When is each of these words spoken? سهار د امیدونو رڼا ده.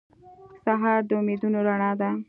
سهار 0.63 1.01
د 1.09 1.11
امیدونو 1.21 1.59
رڼا 1.67 1.91
ده. 1.99 2.09